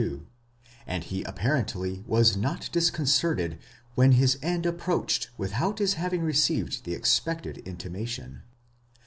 32), 0.01 0.25
and 0.87 1.03
he 1.03 1.21
apparently 1.25 2.03
was 2.07 2.35
not 2.35 2.61
discon 2.73 3.05
certed 3.07 3.59
when 3.93 4.13
his 4.13 4.39
end 4.41 4.65
approached 4.65 5.29
without 5.37 5.77
his 5.77 5.93
having 5.93 6.23
received 6.23 6.85
the 6.85 6.95
expected 6.95 7.59
intimation. 7.67 8.41